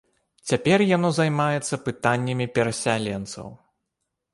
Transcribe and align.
Цяпер 0.51 0.83
яно 0.93 1.09
займаецца 1.19 1.75
пытаннямі 1.91 2.51
перасяленцаў. 2.59 3.47